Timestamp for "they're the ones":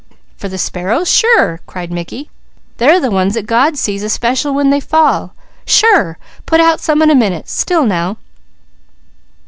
2.77-3.35